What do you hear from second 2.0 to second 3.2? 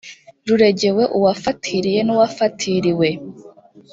n uwafatiriwe